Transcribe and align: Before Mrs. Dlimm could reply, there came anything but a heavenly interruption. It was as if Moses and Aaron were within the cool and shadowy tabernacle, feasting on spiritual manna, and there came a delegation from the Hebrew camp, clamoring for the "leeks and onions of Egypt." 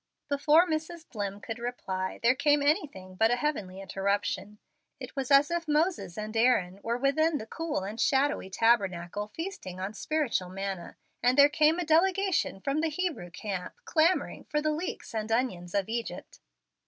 Before 0.29 0.65
Mrs. 0.67 1.05
Dlimm 1.09 1.43
could 1.43 1.59
reply, 1.59 2.19
there 2.23 2.33
came 2.33 2.63
anything 2.63 3.13
but 3.13 3.29
a 3.29 3.35
heavenly 3.35 3.81
interruption. 3.81 4.57
It 4.99 5.15
was 5.15 5.29
as 5.29 5.51
if 5.51 5.67
Moses 5.67 6.17
and 6.17 6.35
Aaron 6.35 6.79
were 6.81 6.97
within 6.97 7.37
the 7.37 7.45
cool 7.45 7.83
and 7.83 8.01
shadowy 8.01 8.49
tabernacle, 8.49 9.27
feasting 9.27 9.79
on 9.79 9.93
spiritual 9.93 10.49
manna, 10.49 10.97
and 11.21 11.37
there 11.37 11.49
came 11.49 11.77
a 11.77 11.85
delegation 11.85 12.61
from 12.61 12.81
the 12.81 12.89
Hebrew 12.89 13.29
camp, 13.29 13.75
clamoring 13.85 14.45
for 14.45 14.59
the 14.59 14.71
"leeks 14.71 15.13
and 15.13 15.31
onions 15.31 15.75
of 15.75 15.87
Egypt." 15.87 16.39